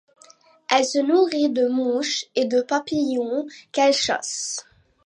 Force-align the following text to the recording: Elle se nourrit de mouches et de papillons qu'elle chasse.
Elle 0.75 0.83
se 0.83 0.97
nourrit 0.97 1.51
de 1.51 1.67
mouches 1.67 2.25
et 2.33 2.45
de 2.45 2.61
papillons 2.61 3.45
qu'elle 3.71 3.93
chasse. 3.93 4.65